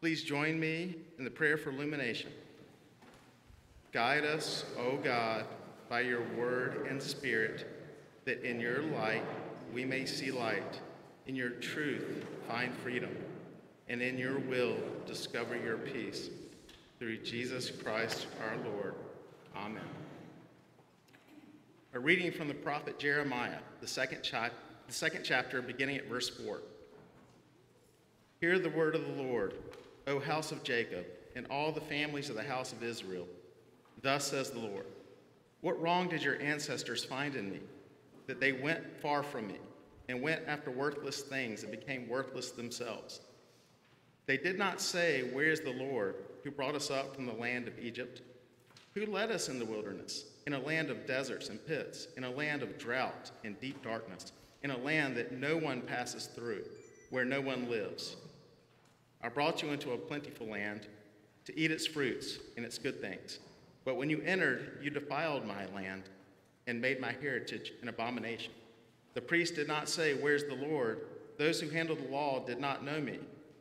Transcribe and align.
Please 0.00 0.22
join 0.22 0.60
me 0.60 0.94
in 1.18 1.24
the 1.24 1.30
prayer 1.30 1.56
for 1.56 1.70
illumination. 1.70 2.30
Guide 3.92 4.24
us, 4.24 4.64
O 4.78 4.98
God, 4.98 5.46
by 5.88 6.00
your 6.00 6.22
word 6.36 6.86
and 6.88 7.02
spirit, 7.02 7.66
that 8.26 8.42
in 8.42 8.60
your 8.60 8.82
light 8.82 9.24
we 9.72 9.84
may 9.84 10.04
see 10.04 10.30
light, 10.30 10.80
in 11.26 11.34
your 11.34 11.50
truth 11.50 12.26
find 12.46 12.74
freedom, 12.74 13.10
and 13.88 14.02
in 14.02 14.18
your 14.18 14.38
will 14.38 14.76
discover 15.06 15.56
your 15.56 15.78
peace. 15.78 16.28
Through 16.98 17.18
Jesus 17.18 17.70
Christ 17.70 18.26
our 18.42 18.56
Lord. 18.70 18.94
Amen. 19.56 19.82
A 21.94 21.98
reading 21.98 22.32
from 22.32 22.48
the 22.48 22.54
prophet 22.54 22.98
Jeremiah, 22.98 23.58
the 23.80 23.86
second, 23.86 24.20
the 24.30 24.92
second 24.92 25.22
chapter, 25.24 25.62
beginning 25.62 25.96
at 25.96 26.08
verse 26.08 26.28
4. 26.28 26.60
Hear 28.40 28.58
the 28.58 28.68
word 28.68 28.94
of 28.94 29.06
the 29.06 29.22
Lord, 29.22 29.54
O 30.06 30.20
house 30.20 30.52
of 30.52 30.62
Jacob, 30.62 31.04
and 31.34 31.46
all 31.50 31.72
the 31.72 31.80
families 31.80 32.30
of 32.30 32.36
the 32.36 32.42
house 32.42 32.72
of 32.72 32.82
Israel. 32.82 33.26
Thus 34.02 34.24
says 34.24 34.50
the 34.50 34.58
Lord 34.58 34.86
What 35.60 35.80
wrong 35.80 36.08
did 36.08 36.22
your 36.22 36.40
ancestors 36.40 37.04
find 37.04 37.34
in 37.34 37.50
me, 37.50 37.60
that 38.26 38.40
they 38.40 38.52
went 38.52 39.00
far 39.00 39.22
from 39.22 39.48
me, 39.48 39.58
and 40.08 40.22
went 40.22 40.42
after 40.46 40.70
worthless 40.70 41.22
things 41.22 41.62
and 41.62 41.70
became 41.70 42.08
worthless 42.08 42.50
themselves? 42.52 43.20
They 44.26 44.36
did 44.36 44.58
not 44.58 44.80
say, 44.80 45.22
Where 45.32 45.50
is 45.50 45.60
the 45.60 45.72
Lord 45.72 46.16
who 46.42 46.50
brought 46.50 46.74
us 46.74 46.90
up 46.90 47.14
from 47.14 47.26
the 47.26 47.32
land 47.32 47.68
of 47.68 47.78
Egypt? 47.78 48.22
Who 48.94 49.06
led 49.06 49.30
us 49.30 49.48
in 49.48 49.58
the 49.58 49.64
wilderness, 49.64 50.24
in 50.46 50.54
a 50.54 50.58
land 50.58 50.90
of 50.90 51.06
deserts 51.06 51.48
and 51.48 51.64
pits, 51.66 52.08
in 52.16 52.24
a 52.24 52.30
land 52.30 52.62
of 52.62 52.78
drought 52.78 53.30
and 53.44 53.60
deep 53.60 53.82
darkness, 53.82 54.32
in 54.62 54.70
a 54.70 54.78
land 54.78 55.16
that 55.16 55.32
no 55.32 55.56
one 55.56 55.82
passes 55.82 56.26
through, 56.26 56.64
where 57.10 57.24
no 57.24 57.40
one 57.40 57.68
lives? 57.68 58.16
I 59.22 59.28
brought 59.28 59.62
you 59.62 59.70
into 59.70 59.92
a 59.92 59.98
plentiful 59.98 60.48
land 60.48 60.86
to 61.46 61.58
eat 61.58 61.70
its 61.70 61.86
fruits 61.86 62.38
and 62.56 62.64
its 62.64 62.78
good 62.78 63.00
things. 63.00 63.38
But 63.84 63.96
when 63.96 64.10
you 64.10 64.20
entered, 64.22 64.78
you 64.82 64.90
defiled 64.90 65.46
my 65.46 65.66
land 65.66 66.04
and 66.66 66.80
made 66.80 67.00
my 67.00 67.12
heritage 67.20 67.72
an 67.82 67.88
abomination. 67.88 68.52
The 69.14 69.20
priests 69.20 69.56
did 69.56 69.68
not 69.68 69.88
say, 69.88 70.14
Where's 70.14 70.44
the 70.44 70.54
Lord? 70.54 71.06
Those 71.38 71.60
who 71.60 71.68
handled 71.68 72.00
the 72.00 72.12
law 72.12 72.44
did 72.44 72.60
not 72.60 72.84
know 72.84 73.00
me. 73.00 73.18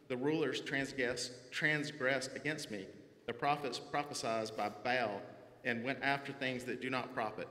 The 0.08 0.18
rulers 0.18 0.62
transgressed, 0.62 1.32
transgressed 1.52 2.36
against 2.36 2.72
me. 2.72 2.86
The 3.28 3.34
prophets 3.34 3.80
prophesied 3.80 4.52
by 4.56 4.70
Baal 4.84 5.22
and 5.64 5.84
went 5.84 6.00
after 6.02 6.32
things 6.32 6.64
that 6.66 6.82
do 6.82 6.90
not 6.90 7.14
profit. 7.14 7.48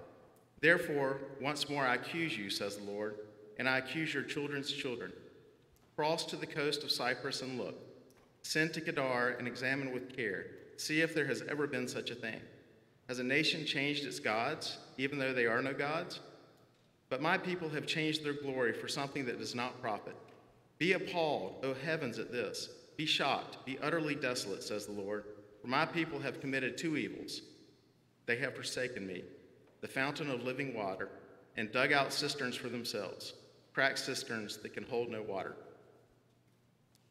Therefore, 0.60 1.18
once 1.40 1.68
more 1.68 1.84
I 1.84 1.96
accuse 1.96 2.38
you, 2.38 2.48
says 2.48 2.76
the 2.76 2.90
Lord, 2.90 3.18
and 3.58 3.68
I 3.68 3.78
accuse 3.78 4.14
your 4.14 4.22
children's 4.22 4.72
children. 4.72 5.12
Cross 5.96 6.26
to 6.26 6.36
the 6.36 6.46
coast 6.46 6.84
of 6.84 6.90
Cyprus 6.90 7.42
and 7.42 7.58
look. 7.58 7.76
Send 8.44 8.74
to 8.74 8.80
Kedar 8.80 9.36
and 9.38 9.48
examine 9.48 9.92
with 9.92 10.14
care. 10.14 10.46
See 10.76 11.00
if 11.00 11.14
there 11.14 11.26
has 11.26 11.42
ever 11.48 11.66
been 11.66 11.88
such 11.88 12.10
a 12.10 12.14
thing. 12.14 12.40
Has 13.08 13.18
a 13.18 13.24
nation 13.24 13.66
changed 13.66 14.04
its 14.04 14.20
gods, 14.20 14.78
even 14.98 15.18
though 15.18 15.32
they 15.32 15.46
are 15.46 15.62
no 15.62 15.72
gods? 15.72 16.20
But 17.08 17.22
my 17.22 17.38
people 17.38 17.68
have 17.70 17.86
changed 17.86 18.22
their 18.22 18.34
glory 18.34 18.72
for 18.72 18.86
something 18.86 19.24
that 19.26 19.38
does 19.38 19.54
not 19.54 19.80
profit. 19.80 20.14
Be 20.78 20.92
appalled, 20.92 21.64
O 21.64 21.74
heavens, 21.74 22.18
at 22.18 22.30
this. 22.30 22.68
Be 22.96 23.06
shocked, 23.06 23.64
be 23.64 23.78
utterly 23.78 24.14
desolate, 24.14 24.62
says 24.62 24.86
the 24.86 24.92
Lord. 24.92 25.24
For 25.60 25.68
my 25.68 25.86
people 25.86 26.18
have 26.20 26.40
committed 26.40 26.76
two 26.76 26.96
evils. 26.96 27.40
They 28.26 28.36
have 28.36 28.54
forsaken 28.54 29.06
me, 29.06 29.24
the 29.80 29.88
fountain 29.88 30.30
of 30.30 30.42
living 30.42 30.74
water, 30.74 31.08
and 31.56 31.72
dug 31.72 31.92
out 31.92 32.12
cisterns 32.12 32.56
for 32.56 32.68
themselves, 32.68 33.34
cracked 33.72 33.98
cisterns 33.98 34.58
that 34.58 34.74
can 34.74 34.84
hold 34.84 35.08
no 35.08 35.22
water. 35.22 35.56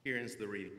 Here 0.04 0.18
ends 0.18 0.36
the 0.36 0.48
reading. 0.48 0.78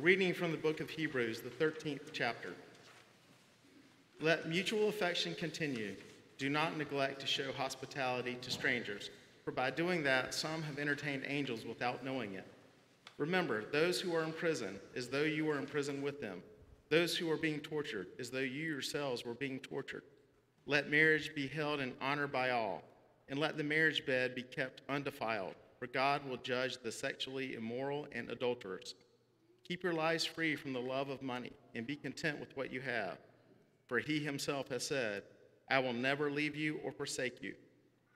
Reading 0.00 0.32
from 0.32 0.50
the 0.50 0.56
book 0.56 0.80
of 0.80 0.88
Hebrews, 0.88 1.42
the 1.42 1.50
13th 1.50 2.12
chapter. 2.14 2.54
Let 4.22 4.48
mutual 4.48 4.88
affection 4.88 5.34
continue. 5.34 5.94
Do 6.38 6.48
not 6.48 6.78
neglect 6.78 7.20
to 7.20 7.26
show 7.26 7.52
hospitality 7.52 8.38
to 8.40 8.50
strangers, 8.50 9.10
for 9.44 9.50
by 9.50 9.70
doing 9.70 10.02
that, 10.04 10.32
some 10.32 10.62
have 10.62 10.78
entertained 10.78 11.24
angels 11.26 11.66
without 11.66 12.02
knowing 12.02 12.32
it. 12.32 12.46
Remember, 13.18 13.66
those 13.72 14.00
who 14.00 14.14
are 14.14 14.24
in 14.24 14.32
prison, 14.32 14.80
as 14.96 15.08
though 15.08 15.24
you 15.24 15.44
were 15.44 15.58
in 15.58 15.66
prison 15.66 16.00
with 16.00 16.18
them, 16.18 16.42
those 16.88 17.14
who 17.14 17.30
are 17.30 17.36
being 17.36 17.60
tortured, 17.60 18.06
as 18.18 18.30
though 18.30 18.38
you 18.38 18.62
yourselves 18.62 19.26
were 19.26 19.34
being 19.34 19.58
tortured. 19.58 20.04
Let 20.64 20.90
marriage 20.90 21.34
be 21.34 21.46
held 21.46 21.80
in 21.80 21.92
honor 22.00 22.26
by 22.26 22.50
all, 22.50 22.84
and 23.28 23.38
let 23.38 23.58
the 23.58 23.64
marriage 23.64 24.06
bed 24.06 24.34
be 24.34 24.44
kept 24.44 24.80
undefiled, 24.88 25.56
for 25.78 25.88
God 25.88 26.26
will 26.26 26.38
judge 26.38 26.78
the 26.78 26.90
sexually 26.90 27.54
immoral 27.54 28.06
and 28.12 28.30
adulterers. 28.30 28.94
Keep 29.70 29.84
your 29.84 29.92
lives 29.92 30.24
free 30.24 30.56
from 30.56 30.72
the 30.72 30.80
love 30.80 31.10
of 31.10 31.22
money, 31.22 31.52
and 31.76 31.86
be 31.86 31.94
content 31.94 32.40
with 32.40 32.56
what 32.56 32.72
you 32.72 32.80
have. 32.80 33.18
For 33.86 34.00
he 34.00 34.18
himself 34.18 34.68
has 34.70 34.84
said, 34.84 35.22
I 35.70 35.78
will 35.78 35.92
never 35.92 36.28
leave 36.28 36.56
you 36.56 36.80
or 36.82 36.90
forsake 36.90 37.40
you. 37.40 37.54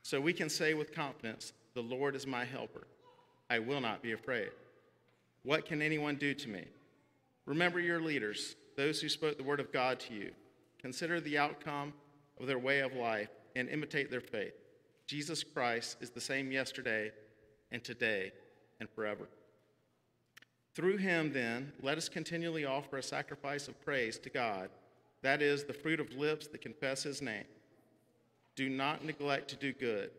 So 0.03 0.21
we 0.21 0.33
can 0.33 0.49
say 0.49 0.75
with 0.75 0.93
confidence, 0.93 1.53
The 1.75 1.81
Lord 1.81 2.17
is 2.17 2.27
my 2.27 2.45
helper. 2.45 2.89
I 3.49 3.61
will 3.61 3.81
not 3.81 4.03
be 4.03 4.11
afraid. 4.11 4.51
What 5.45 5.65
can 5.65 5.81
anyone 5.81 6.17
do 6.17 6.35
to 6.35 6.49
me? 6.49 6.65
Remember 7.47 7.79
your 7.79 8.01
leaders, 8.01 8.57
those 8.77 9.01
who 9.01 9.09
spoke 9.09 9.37
the 9.37 9.45
word 9.45 9.61
of 9.61 9.73
God 9.73 10.01
to 10.01 10.13
you. 10.13 10.33
Consider 10.81 11.21
the 11.21 11.39
outcome 11.39 11.93
of 12.41 12.49
their 12.49 12.59
way 12.59 12.81
of 12.81 12.95
life 12.95 13.31
and 13.55 13.69
imitate 13.69 14.11
their 14.11 14.21
faith. 14.21 14.55
Jesus 15.07 15.45
Christ 15.45 15.99
is 16.01 16.11
the 16.11 16.21
same 16.21 16.51
yesterday 16.51 17.13
and 17.71 17.85
today 17.85 18.33
and 18.81 18.91
forever. 18.91 19.29
Through 20.75 20.97
him, 20.97 21.33
then, 21.33 21.73
let 21.83 21.99
us 21.99 22.09
continually 22.09 22.65
offer 22.65 22.99
a 22.99 23.03
sacrifice 23.03 23.69
of 23.69 23.81
praise 23.85 24.19
to 24.19 24.31
God, 24.31 24.71
that 25.23 25.41
is, 25.41 25.65
the 25.65 25.73
fruit 25.73 26.01
of 26.01 26.13
lips 26.15 26.49
that 26.49 26.61
confess 26.61 27.05
his 27.05 27.23
name. 27.23 27.45
Do 28.57 28.69
not 28.69 29.05
neglect 29.05 29.49
to 29.51 29.57
do 29.57 29.73
good 29.73 30.11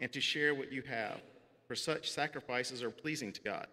and 0.00 0.12
to 0.12 0.20
share 0.20 0.54
what 0.54 0.72
you 0.72 0.82
have, 0.82 1.20
for 1.66 1.74
such 1.74 2.10
sacrifices 2.10 2.82
are 2.82 2.90
pleasing 2.90 3.32
to 3.32 3.40
God. 3.40 3.66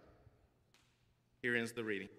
Here 1.41 1.55
ends 1.55 1.71
the 1.71 1.83
reading. 1.83 2.09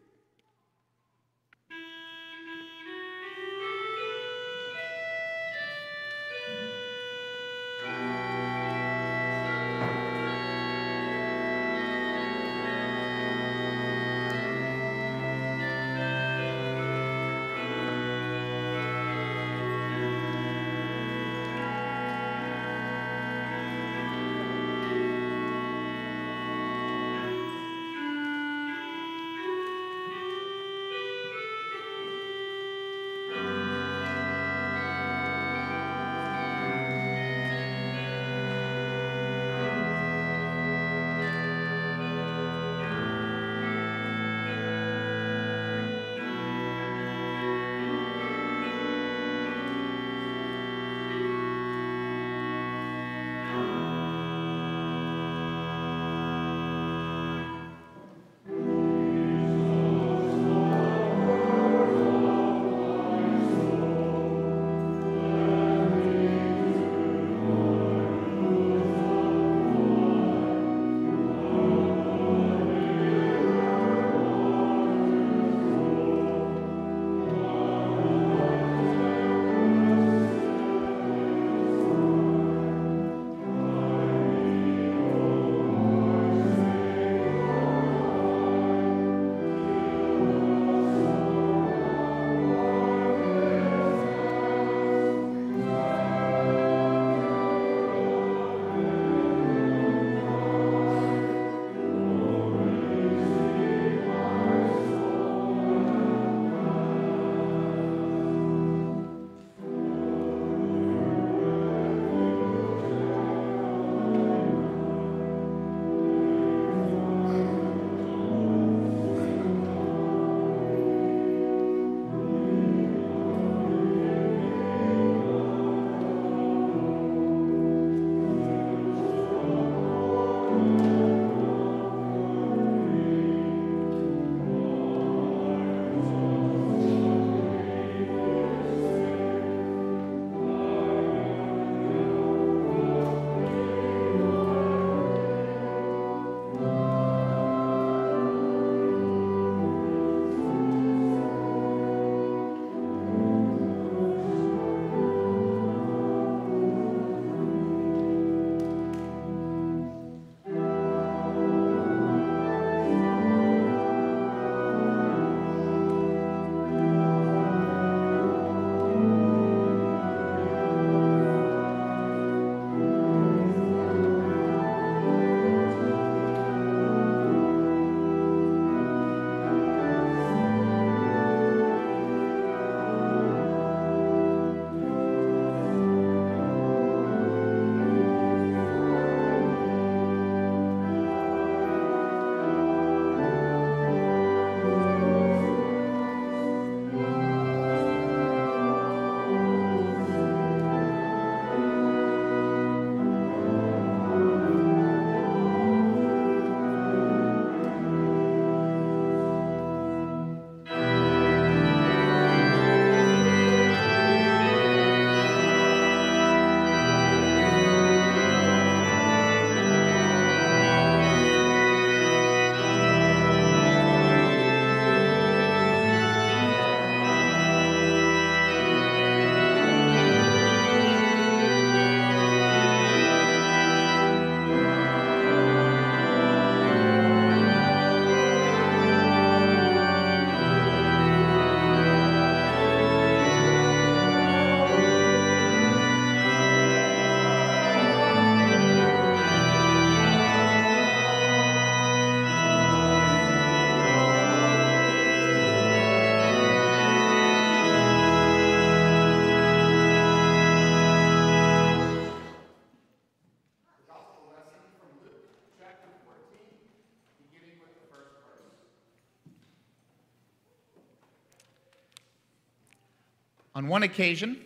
On 273.56 273.68
one 273.68 273.82
occasion, 273.82 274.38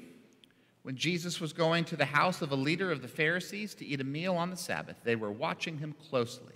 when 0.85 0.95
Jesus 0.95 1.40
was 1.40 1.52
going 1.52 1.85
to 1.87 1.97
the 1.97 2.05
house 2.05 2.43
of 2.43 2.52
a 2.52 2.57
leader 2.57 2.93
of 2.93 3.02
the 3.02 3.09
Pharisees 3.09 3.75
to 3.75 3.85
eat 3.85 4.00
a 4.00 4.05
meal 4.05 4.37
on 4.37 4.50
the 4.50 4.57
Sabbath, 4.57 5.00
they 5.02 5.17
were 5.17 5.33
watching 5.33 5.79
him 5.79 5.97
closely. 6.09 6.55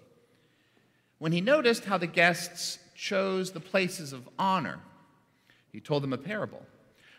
When 1.19 1.33
he 1.33 1.41
noticed 1.41 1.85
how 1.85 1.99
the 1.99 2.07
guests 2.07 2.79
chose 2.95 3.51
the 3.51 3.59
places 3.59 4.13
of 4.13 4.29
honor, 4.39 4.79
he 5.73 5.81
told 5.81 6.05
them 6.05 6.13
a 6.13 6.17
parable. 6.17 6.63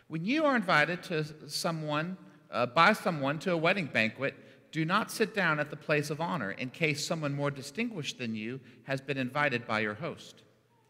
When 0.08 0.24
you 0.24 0.46
are 0.46 0.56
invited 0.56 1.02
to 1.02 1.26
someone, 1.50 2.16
uh, 2.50 2.64
by 2.64 2.94
someone 2.94 3.38
to 3.40 3.52
a 3.52 3.58
wedding 3.58 3.90
banquet, 3.92 4.34
do 4.72 4.86
not 4.86 5.10
sit 5.10 5.34
down 5.34 5.60
at 5.60 5.68
the 5.68 5.76
place 5.76 6.08
of 6.08 6.18
honor 6.18 6.52
in 6.52 6.70
case 6.70 7.06
someone 7.06 7.34
more 7.34 7.50
distinguished 7.50 8.16
than 8.16 8.34
you 8.34 8.58
has 8.84 9.02
been 9.02 9.18
invited 9.18 9.66
by 9.66 9.80
your 9.80 9.94
host. 9.94 10.44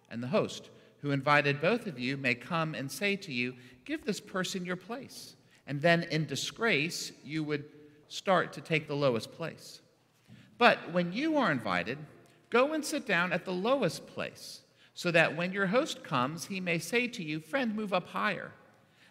And 0.09 0.23
the 0.23 0.29
host, 0.29 0.71
who 1.01 1.11
invited 1.11 1.61
both 1.61 1.87
of 1.87 1.99
you, 1.99 2.17
may 2.17 2.35
come 2.35 2.75
and 2.75 2.91
say 2.91 3.17
to 3.17 3.33
you, 3.33 3.55
Give 3.85 4.05
this 4.05 4.21
person 4.21 4.65
your 4.65 4.77
place. 4.77 5.37
And 5.67 5.81
then 5.81 6.05
in 6.05 6.27
disgrace, 6.27 7.13
you 7.25 7.43
would 7.45 7.65
start 8.09 8.53
to 8.55 8.61
take 8.61 8.87
the 8.87 8.97
lowest 8.97 9.33
place. 9.33 9.81
But 10.59 10.93
when 10.93 11.13
you 11.13 11.37
are 11.37 11.53
invited, 11.53 11.99
go 12.51 12.73
and 12.73 12.85
sit 12.85 13.07
down 13.07 13.33
at 13.33 13.45
the 13.45 13.53
lowest 13.53 14.07
place, 14.07 14.63
so 14.95 15.11
that 15.11 15.37
when 15.37 15.53
your 15.53 15.67
host 15.67 16.03
comes, 16.03 16.47
he 16.47 16.61
may 16.61 16.79
say 16.79 17.07
to 17.09 17.23
you, 17.23 17.41
Friend, 17.41 17.75
move 17.75 17.93
up 17.93 18.09
higher. 18.09 18.53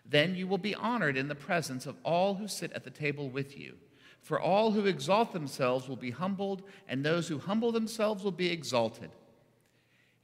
Then 0.07 0.35
you 0.35 0.47
will 0.47 0.57
be 0.57 0.75
honored 0.75 1.17
in 1.17 1.27
the 1.27 1.35
presence 1.35 1.85
of 1.85 1.97
all 2.03 2.35
who 2.35 2.47
sit 2.47 2.71
at 2.73 2.83
the 2.83 2.89
table 2.89 3.29
with 3.29 3.57
you. 3.57 3.75
For 4.21 4.39
all 4.39 4.71
who 4.71 4.85
exalt 4.85 5.33
themselves 5.33 5.87
will 5.87 5.95
be 5.95 6.11
humbled, 6.11 6.63
and 6.87 7.03
those 7.03 7.27
who 7.27 7.37
humble 7.37 7.71
themselves 7.71 8.23
will 8.23 8.31
be 8.31 8.51
exalted. 8.51 9.11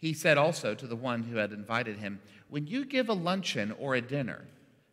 He 0.02 0.14
said 0.14 0.40
also 0.40 0.74
to 0.74 0.88
the 0.88 0.96
one 0.96 1.22
who 1.22 1.38
had 1.38 1.52
invited 1.52 1.98
him, 1.98 2.20
When 2.50 2.66
you 2.66 2.86
give 2.86 3.08
a 3.08 3.14
luncheon 3.14 3.72
or 3.80 3.94
a 3.94 4.02
dinner, 4.02 4.46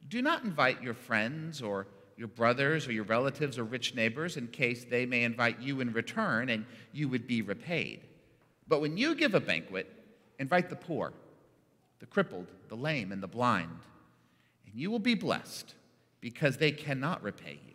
do 0.06 0.20
not 0.20 0.44
invite 0.44 0.82
your 0.82 0.92
friends 0.92 1.62
or 1.62 1.86
your 2.18 2.28
brothers 2.28 2.86
or 2.86 2.92
your 2.92 3.04
relatives 3.04 3.58
or 3.58 3.64
rich 3.64 3.94
neighbors 3.94 4.36
in 4.36 4.48
case 4.48 4.84
they 4.84 5.06
may 5.06 5.24
invite 5.24 5.60
you 5.60 5.80
in 5.80 5.94
return 5.94 6.50
and 6.50 6.66
you 6.92 7.08
would 7.08 7.26
be 7.26 7.40
repaid. 7.40 8.02
But 8.66 8.82
when 8.82 8.98
you 8.98 9.14
give 9.14 9.34
a 9.34 9.40
banquet, 9.40 9.90
invite 10.38 10.68
the 10.68 10.76
poor, 10.76 11.14
the 12.00 12.06
crippled, 12.06 12.48
the 12.68 12.76
lame, 12.76 13.10
and 13.10 13.22
the 13.22 13.26
blind, 13.28 13.78
and 14.66 14.74
you 14.74 14.90
will 14.90 14.98
be 14.98 15.14
blessed 15.14 15.74
because 16.20 16.58
they 16.58 16.72
cannot 16.72 17.22
repay 17.22 17.60
you. 17.66 17.74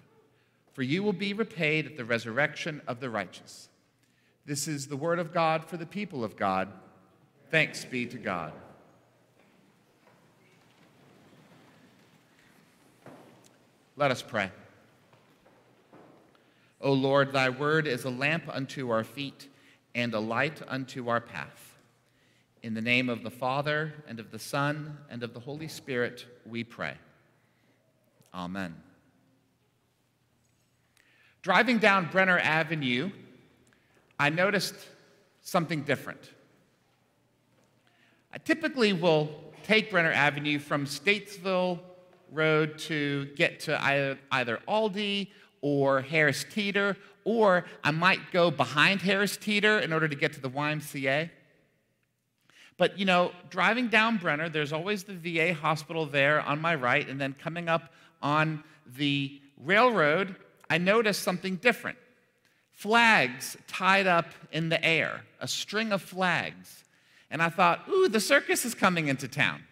For 0.74 0.84
you 0.84 1.02
will 1.02 1.14
be 1.14 1.34
repaid 1.34 1.88
at 1.88 1.98
the 1.98 2.06
resurrection 2.06 2.82
of 2.88 3.00
the 3.00 3.10
righteous. 3.10 3.70
This 4.46 4.68
is 4.68 4.88
the 4.88 4.98
word 4.98 5.18
of 5.18 5.34
God 5.34 5.66
for 5.66 5.78
the 5.78 5.86
people 5.86 6.24
of 6.24 6.36
God. 6.36 6.68
Thanks 7.54 7.86
be 7.86 8.08
to 8.08 8.18
God. 8.18 8.52
Let 13.96 14.10
us 14.10 14.24
pray. 14.24 14.50
O 16.82 16.94
Lord, 16.94 17.32
thy 17.32 17.50
word 17.50 17.86
is 17.86 18.06
a 18.06 18.10
lamp 18.10 18.46
unto 18.48 18.90
our 18.90 19.04
feet 19.04 19.50
and 19.94 20.16
a 20.16 20.20
light 20.20 20.64
unto 20.68 21.10
our 21.10 21.22
path. 21.22 21.78
In 22.64 22.74
the 22.74 22.82
name 22.82 23.08
of 23.08 23.22
the 23.22 23.30
Father, 23.30 23.94
and 24.08 24.20
of 24.20 24.32
the 24.32 24.40
Son, 24.40 24.98
and 25.12 25.22
of 25.22 25.36
the 25.36 25.40
Holy 25.40 25.68
Spirit, 25.68 26.26
we 26.48 26.64
pray. 26.64 26.96
Amen. 28.34 28.76
Driving 31.44 31.78
down 31.78 32.10
Brenner 32.12 32.40
Avenue, 32.40 33.12
I 34.18 34.32
noticed 34.32 34.74
something 35.44 35.84
different. 35.84 36.32
I 38.34 38.40
typically 38.40 38.94
will 38.94 39.30
take 39.62 39.92
Brenner 39.92 40.12
Avenue 40.12 40.58
from 40.58 40.88
Statesville 40.88 41.80
Road 42.32 42.80
to 42.80 43.26
get 43.36 43.60
to 43.62 43.80
either, 44.32 44.60
Aldi 44.68 45.28
or 45.62 46.02
Harris 46.02 46.44
Teeter, 46.44 46.98
or 47.26 47.66
I 47.84 47.92
might 47.92 48.32
go 48.32 48.50
behind 48.50 49.04
Harris 49.04 49.38
Teeter 49.38 49.78
in 49.78 49.94
order 49.94 50.08
to 50.08 50.16
get 50.16 50.34
to 50.34 50.42
the 50.42 50.50
YMCA. 50.50 51.30
But 52.78 52.98
you 52.98 53.06
know, 53.06 53.34
driving 53.52 53.90
down 53.90 54.18
Brenner, 54.18 54.50
there's 54.50 54.74
always 54.74 55.04
the 55.04 55.14
VA 55.14 55.54
hospital 55.54 56.08
there 56.08 56.42
on 56.42 56.60
my 56.60 56.74
right, 56.74 57.08
and 57.08 57.22
then 57.22 57.34
coming 57.34 57.70
up 57.70 57.94
on 58.20 58.64
the 58.98 59.40
railroad, 59.64 60.36
I 60.72 60.80
noticed 60.80 61.22
something 61.22 61.58
different. 61.58 62.00
Flags 62.72 63.58
tied 63.68 64.08
up 64.08 64.26
in 64.52 64.70
the 64.70 64.84
air, 64.84 65.22
a 65.40 65.48
string 65.48 65.92
of 65.92 66.02
flags. 66.02 66.83
And 67.34 67.42
I 67.42 67.50
thought, 67.50 67.90
ooh, 67.90 68.08
the 68.08 68.20
circus 68.20 68.64
is 68.64 68.76
coming 68.76 69.08
into 69.08 69.28
town. 69.28 69.64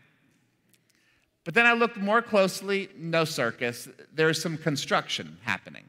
But 1.43 1.53
then 1.53 1.67
I 1.67 1.73
looked 1.73 1.95
more 1.95 2.21
closely, 2.23 2.89
no 2.97 3.23
circus. 3.23 3.87
There's 4.11 4.41
some 4.41 4.57
construction 4.57 5.37
happening. 5.43 5.85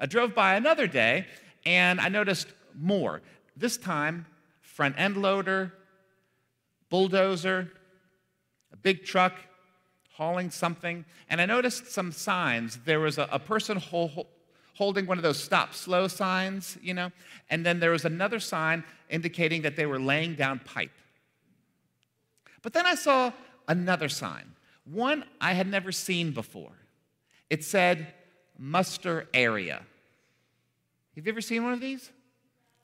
I 0.00 0.06
drove 0.06 0.34
by 0.34 0.56
another 0.56 0.88
day 0.88 1.26
and 1.64 2.00
I 2.00 2.08
noticed 2.08 2.48
more. 2.74 3.22
This 3.56 3.76
time, 3.76 4.26
front 4.60 4.98
end 4.98 5.18
loader, 5.18 5.72
bulldozer, 6.90 7.70
a 8.72 8.76
big 8.76 9.04
truck 9.04 9.34
hauling 10.14 10.50
something. 10.50 11.04
And 11.30 11.40
I 11.40 11.46
noticed 11.46 11.92
some 11.92 12.10
signs. 12.10 12.80
There 12.84 12.98
was 12.98 13.18
a, 13.18 13.28
a 13.30 13.38
person 13.38 13.76
holding 14.82 15.06
one 15.06 15.16
of 15.16 15.22
those 15.22 15.40
stop 15.40 15.74
slow 15.74 16.08
signs, 16.08 16.76
you 16.82 16.92
know, 16.92 17.12
and 17.50 17.64
then 17.64 17.78
there 17.78 17.92
was 17.92 18.04
another 18.04 18.40
sign 18.40 18.82
indicating 19.08 19.62
that 19.62 19.76
they 19.76 19.86
were 19.86 20.00
laying 20.00 20.34
down 20.34 20.58
pipe. 20.58 20.90
But 22.62 22.72
then 22.72 22.84
I 22.84 22.96
saw 22.96 23.30
another 23.68 24.08
sign, 24.08 24.56
one 24.84 25.22
I 25.40 25.52
had 25.52 25.68
never 25.68 25.92
seen 25.92 26.32
before. 26.32 26.72
It 27.48 27.62
said, 27.62 28.12
muster 28.58 29.28
area. 29.32 29.82
Have 31.14 31.26
you 31.26 31.32
ever 31.32 31.40
seen 31.40 31.62
one 31.62 31.74
of 31.74 31.80
these? 31.80 32.10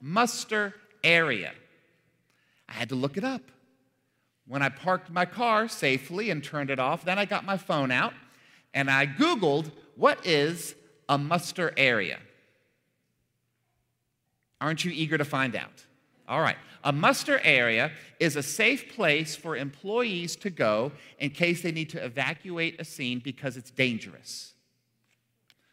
Muster 0.00 0.74
area. 1.02 1.50
I 2.68 2.74
had 2.74 2.90
to 2.90 2.94
look 2.94 3.16
it 3.16 3.24
up. 3.24 3.42
When 4.46 4.62
I 4.62 4.68
parked 4.68 5.10
my 5.10 5.24
car 5.24 5.66
safely 5.66 6.30
and 6.30 6.44
turned 6.44 6.70
it 6.70 6.78
off, 6.78 7.04
then 7.04 7.18
I 7.18 7.24
got 7.24 7.44
my 7.44 7.56
phone 7.56 7.90
out 7.90 8.14
and 8.72 8.88
I 8.88 9.04
Googled 9.04 9.72
what 9.96 10.24
is 10.24 10.76
a 11.08 11.18
muster 11.18 11.72
area. 11.76 12.18
Aren't 14.60 14.84
you 14.84 14.90
eager 14.92 15.18
to 15.18 15.24
find 15.24 15.54
out? 15.54 15.84
All 16.28 16.40
right. 16.40 16.56
A 16.84 16.92
muster 16.92 17.40
area 17.42 17.90
is 18.20 18.36
a 18.36 18.42
safe 18.42 18.94
place 18.94 19.34
for 19.34 19.56
employees 19.56 20.36
to 20.36 20.50
go 20.50 20.92
in 21.18 21.30
case 21.30 21.62
they 21.62 21.72
need 21.72 21.90
to 21.90 22.04
evacuate 22.04 22.80
a 22.80 22.84
scene 22.84 23.20
because 23.20 23.56
it's 23.56 23.70
dangerous. 23.70 24.54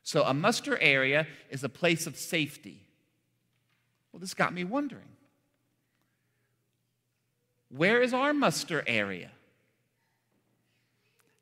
So, 0.03 0.23
a 0.23 0.33
muster 0.33 0.77
area 0.79 1.27
is 1.49 1.63
a 1.63 1.69
place 1.69 2.05
of 2.05 2.15
safety. 2.15 2.81
Well, 4.11 4.19
this 4.19 4.33
got 4.33 4.53
me 4.53 4.63
wondering 4.63 5.09
where 7.69 8.01
is 8.01 8.13
our 8.13 8.33
muster 8.33 8.83
area? 8.87 9.31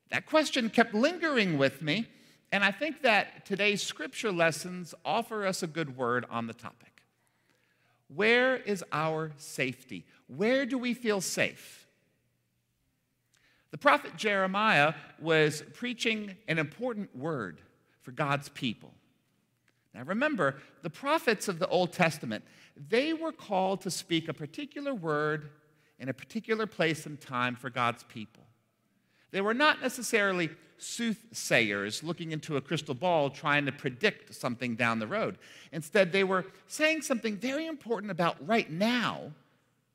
That 0.09 0.25
question 0.25 0.69
kept 0.69 0.93
lingering 0.93 1.57
with 1.57 1.81
me, 1.81 2.07
and 2.53 2.63
I 2.63 2.69
think 2.69 3.01
that 3.01 3.47
today's 3.47 3.81
scripture 3.81 4.31
lessons 4.31 4.93
offer 5.03 5.43
us 5.43 5.63
a 5.63 5.67
good 5.67 5.97
word 5.97 6.23
on 6.29 6.45
the 6.45 6.53
topic. 6.53 7.01
Where 8.13 8.57
is 8.57 8.83
our 8.91 9.31
safety? 9.37 10.05
Where 10.27 10.67
do 10.67 10.77
we 10.77 10.93
feel 10.93 11.19
safe? 11.19 11.87
The 13.71 13.79
prophet 13.79 14.17
Jeremiah 14.17 14.93
was 15.19 15.63
preaching 15.73 16.35
an 16.47 16.59
important 16.59 17.15
word 17.17 17.59
for 18.03 18.11
God's 18.11 18.49
people. 18.49 18.93
Now 19.95 20.03
remember, 20.03 20.57
the 20.83 20.91
prophets 20.91 21.47
of 21.47 21.57
the 21.57 21.67
Old 21.69 21.91
Testament, 21.91 22.43
they 22.87 23.13
were 23.13 23.31
called 23.31 23.81
to 23.81 23.89
speak 23.89 24.29
a 24.29 24.33
particular 24.33 24.93
word 24.93 25.49
in 25.97 26.07
a 26.07 26.13
particular 26.13 26.67
place 26.67 27.07
and 27.07 27.19
time 27.19 27.55
for 27.55 27.71
God's 27.71 28.03
people. 28.03 28.42
They 29.33 29.41
were 29.41 29.55
not 29.55 29.81
necessarily 29.81 30.51
soothsayers 30.77 32.03
looking 32.03 32.31
into 32.31 32.55
a 32.55 32.61
crystal 32.61 32.93
ball 32.93 33.31
trying 33.31 33.65
to 33.65 33.71
predict 33.71 34.35
something 34.35 34.75
down 34.75 34.99
the 34.99 35.07
road. 35.07 35.39
Instead, 35.71 36.11
they 36.11 36.23
were 36.23 36.45
saying 36.67 37.01
something 37.01 37.35
very 37.37 37.65
important 37.65 38.11
about 38.11 38.37
right 38.47 38.69
now 38.69 39.31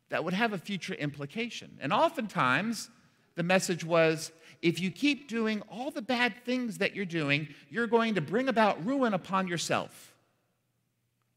that 0.09 0.25
would 0.25 0.35
have 0.35 0.53
a 0.53 0.59
future 0.59 0.95
implication. 0.95 1.79
And 1.81 1.93
oftentimes, 1.93 2.91
the 3.37 3.45
message 3.45 3.85
was 3.85 4.33
if 4.61 4.81
you 4.81 4.91
keep 4.91 5.29
doing 5.29 5.63
all 5.71 5.93
the 5.93 6.03
bad 6.03 6.35
things 6.45 6.79
that 6.79 6.97
you're 6.97 7.05
doing, 7.05 7.47
you're 7.71 7.87
going 7.87 8.17
to 8.17 8.21
bring 8.21 8.49
about 8.49 8.85
ruin 8.85 9.15
upon 9.15 9.47
yourself. 9.47 10.17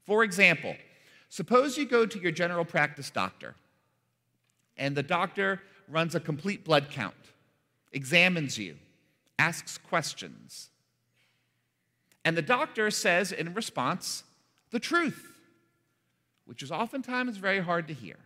For 0.07 0.23
example, 0.23 0.75
suppose 1.29 1.77
you 1.77 1.85
go 1.85 2.07
to 2.07 2.19
your 2.19 2.31
general 2.31 2.65
practice 2.65 3.11
doctor, 3.11 3.53
and 4.75 4.97
the 4.97 5.03
doctor 5.03 5.61
runs 5.87 6.15
a 6.15 6.19
complete 6.19 6.65
blood 6.65 6.89
count, 6.89 7.13
examines 7.93 8.57
you, 8.57 8.77
asks 9.37 9.77
questions. 9.77 10.69
And 12.23 12.37
the 12.37 12.41
doctor 12.41 12.91
says 12.91 13.31
in 13.31 13.53
response, 13.53 14.23
the 14.69 14.79
truth, 14.79 15.27
which 16.45 16.63
is 16.63 16.71
oftentimes 16.71 17.37
very 17.37 17.59
hard 17.59 17.87
to 17.87 17.93
hear. 17.93 18.17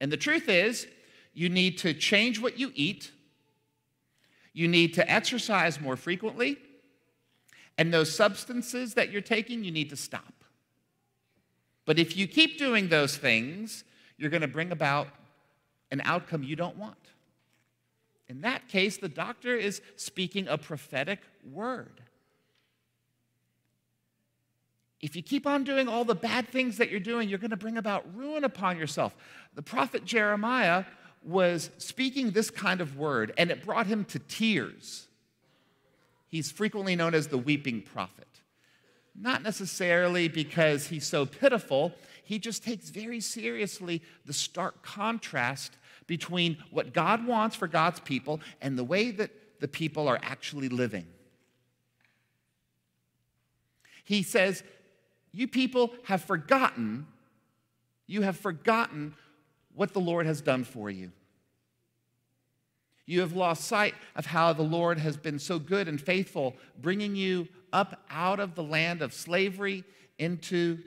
And 0.00 0.12
the 0.12 0.16
truth 0.16 0.48
is, 0.48 0.86
you 1.32 1.48
need 1.48 1.78
to 1.78 1.94
change 1.94 2.40
what 2.40 2.58
you 2.58 2.72
eat, 2.74 3.10
You 4.56 4.68
need 4.68 4.94
to 4.94 5.12
exercise 5.12 5.78
more 5.82 5.96
frequently. 5.96 6.56
And 7.76 7.92
those 7.92 8.10
substances 8.10 8.94
that 8.94 9.12
you're 9.12 9.20
taking, 9.20 9.62
you 9.62 9.70
need 9.70 9.90
to 9.90 9.96
stop. 9.96 10.32
But 11.84 11.98
if 11.98 12.16
you 12.16 12.26
keep 12.26 12.56
doing 12.56 12.88
those 12.88 13.18
things, 13.18 13.84
you're 14.16 14.30
going 14.30 14.40
to 14.40 14.48
bring 14.48 14.72
about 14.72 15.08
an 15.90 16.00
outcome 16.06 16.42
you 16.42 16.56
don't 16.56 16.78
want. 16.78 17.05
In 18.28 18.40
that 18.40 18.68
case, 18.68 18.96
the 18.96 19.08
doctor 19.08 19.56
is 19.56 19.80
speaking 19.96 20.48
a 20.48 20.58
prophetic 20.58 21.20
word. 21.48 22.00
If 25.00 25.14
you 25.14 25.22
keep 25.22 25.46
on 25.46 25.62
doing 25.62 25.88
all 25.88 26.04
the 26.04 26.14
bad 26.14 26.48
things 26.48 26.78
that 26.78 26.90
you're 26.90 27.00
doing, 27.00 27.28
you're 27.28 27.38
going 27.38 27.50
to 27.50 27.56
bring 27.56 27.76
about 27.76 28.04
ruin 28.16 28.44
upon 28.44 28.78
yourself. 28.78 29.14
The 29.54 29.62
prophet 29.62 30.04
Jeremiah 30.04 30.84
was 31.22 31.70
speaking 31.78 32.30
this 32.30 32.50
kind 32.50 32.80
of 32.80 32.96
word, 32.96 33.32
and 33.36 33.50
it 33.50 33.64
brought 33.64 33.86
him 33.86 34.04
to 34.06 34.18
tears. 34.18 35.06
He's 36.28 36.50
frequently 36.50 36.96
known 36.96 37.14
as 37.14 37.28
the 37.28 37.38
weeping 37.38 37.82
prophet. 37.82 38.26
Not 39.14 39.42
necessarily 39.42 40.28
because 40.28 40.88
he's 40.88 41.06
so 41.06 41.24
pitiful, 41.26 41.94
he 42.24 42.38
just 42.38 42.64
takes 42.64 42.90
very 42.90 43.20
seriously 43.20 44.02
the 44.24 44.32
stark 44.32 44.82
contrast 44.82 45.76
between 46.06 46.58
what 46.70 46.92
God 46.92 47.26
wants 47.26 47.56
for 47.56 47.66
God's 47.66 48.00
people 48.00 48.40
and 48.60 48.78
the 48.78 48.84
way 48.84 49.10
that 49.10 49.30
the 49.60 49.68
people 49.68 50.08
are 50.08 50.18
actually 50.22 50.68
living. 50.68 51.06
He 54.04 54.22
says, 54.22 54.62
You 55.32 55.48
people 55.48 55.92
have 56.04 56.22
forgotten, 56.22 57.06
you 58.06 58.22
have 58.22 58.36
forgotten 58.36 59.14
what 59.74 59.92
the 59.92 60.00
Lord 60.00 60.26
has 60.26 60.40
done 60.40 60.64
for 60.64 60.90
you. 60.90 61.10
You 63.04 63.20
have 63.20 63.34
lost 63.34 63.64
sight 63.64 63.94
of 64.14 64.26
how 64.26 64.52
the 64.52 64.62
Lord 64.62 64.98
has 64.98 65.16
been 65.16 65.38
so 65.38 65.58
good 65.58 65.86
and 65.86 66.00
faithful, 66.00 66.56
bringing 66.80 67.14
you 67.14 67.48
up 67.72 68.04
out 68.10 68.40
of 68.40 68.54
the 68.54 68.62
land 68.62 69.02
of 69.02 69.12
slavery 69.12 69.84
into 70.18 70.78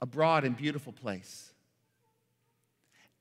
a 0.00 0.06
broad 0.06 0.44
and 0.44 0.56
beautiful 0.56 0.92
place. 0.92 1.53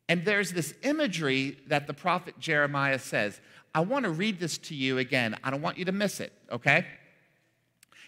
And 0.09 0.25
there's 0.25 0.51
this 0.51 0.73
imagery 0.83 1.57
that 1.67 1.87
the 1.87 1.93
prophet 1.93 2.39
Jeremiah 2.39 2.99
says. 2.99 3.39
I 3.73 3.81
want 3.81 4.03
to 4.03 4.11
read 4.11 4.39
this 4.39 4.57
to 4.59 4.75
you 4.75 4.97
again. 4.97 5.35
I 5.43 5.49
don't 5.49 5.61
want 5.61 5.77
you 5.77 5.85
to 5.85 5.91
miss 5.91 6.19
it, 6.19 6.33
okay? 6.51 6.85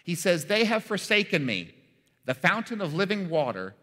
He 0.04 0.14
says, 0.14 0.44
They 0.44 0.64
have 0.64 0.84
forsaken 0.84 1.44
me, 1.44 1.74
the 2.24 2.34
fountain 2.34 2.80
of 2.80 2.94
living 2.94 3.28
water, 3.28 3.74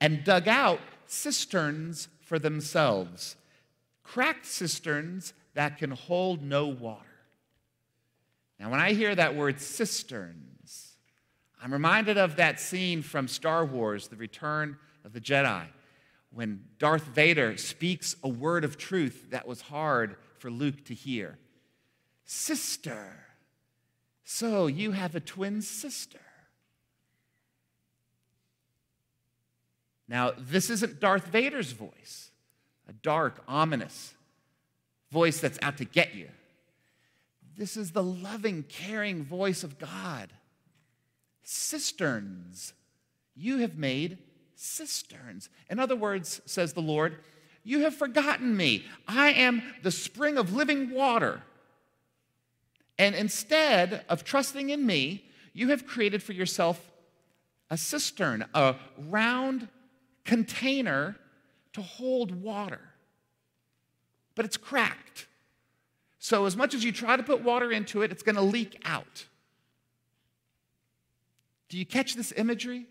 and 0.00 0.24
dug 0.24 0.48
out 0.48 0.80
cisterns 1.06 2.08
for 2.20 2.38
themselves, 2.38 3.36
cracked 4.02 4.46
cisterns 4.46 5.32
that 5.54 5.78
can 5.78 5.90
hold 5.90 6.42
no 6.42 6.66
water. 6.66 7.04
Now, 8.58 8.70
when 8.70 8.80
I 8.80 8.92
hear 8.92 9.14
that 9.14 9.36
word 9.36 9.60
cisterns, 9.60 10.96
I'm 11.62 11.72
reminded 11.72 12.18
of 12.18 12.36
that 12.36 12.60
scene 12.60 13.02
from 13.02 13.28
Star 13.28 13.64
Wars, 13.64 14.08
The 14.08 14.16
Return 14.16 14.76
of 15.04 15.12
the 15.12 15.20
Jedi, 15.20 15.66
when 16.38 16.62
Darth 16.78 17.02
Vader 17.02 17.56
speaks 17.56 18.14
a 18.22 18.28
word 18.28 18.62
of 18.62 18.78
truth 18.78 19.26
that 19.30 19.44
was 19.44 19.60
hard 19.60 20.14
for 20.38 20.52
Luke 20.52 20.84
to 20.84 20.94
hear. 20.94 21.36
Sister. 22.24 23.16
So 24.22 24.68
you 24.68 24.92
have 24.92 25.16
a 25.16 25.20
twin 25.20 25.62
sister. 25.62 26.20
Now, 30.06 30.30
this 30.38 30.70
isn't 30.70 31.00
Darth 31.00 31.26
Vader's 31.26 31.72
voice, 31.72 32.30
a 32.88 32.92
dark, 32.92 33.42
ominous 33.48 34.14
voice 35.10 35.40
that's 35.40 35.58
out 35.60 35.78
to 35.78 35.84
get 35.84 36.14
you. 36.14 36.28
This 37.56 37.76
is 37.76 37.90
the 37.90 38.04
loving, 38.04 38.62
caring 38.68 39.24
voice 39.24 39.64
of 39.64 39.76
God. 39.80 40.28
Cisterns. 41.42 42.74
You 43.34 43.58
have 43.58 43.76
made 43.76 44.18
cisterns. 44.58 45.48
In 45.70 45.78
other 45.78 45.94
words, 45.94 46.40
says 46.44 46.72
the 46.72 46.82
Lord, 46.82 47.18
you 47.62 47.80
have 47.80 47.94
forgotten 47.94 48.56
me. 48.56 48.84
I 49.06 49.30
am 49.30 49.62
the 49.82 49.92
spring 49.92 50.36
of 50.36 50.52
living 50.52 50.90
water. 50.90 51.42
And 52.98 53.14
instead 53.14 54.04
of 54.08 54.24
trusting 54.24 54.70
in 54.70 54.84
me, 54.84 55.24
you 55.52 55.68
have 55.68 55.86
created 55.86 56.22
for 56.22 56.32
yourself 56.32 56.90
a 57.70 57.76
cistern, 57.76 58.46
a 58.52 58.74
round 58.98 59.68
container 60.24 61.16
to 61.74 61.82
hold 61.82 62.42
water. 62.42 62.80
But 64.34 64.44
it's 64.44 64.56
cracked. 64.56 65.28
So, 66.18 66.46
as 66.46 66.56
much 66.56 66.74
as 66.74 66.82
you 66.82 66.90
try 66.90 67.16
to 67.16 67.22
put 67.22 67.42
water 67.42 67.70
into 67.70 68.02
it, 68.02 68.10
it's 68.10 68.24
going 68.24 68.34
to 68.34 68.42
leak 68.42 68.80
out. 68.84 69.26
Do 71.68 71.78
you 71.78 71.86
catch 71.86 72.14
this 72.14 72.32
imagery? 72.36 72.86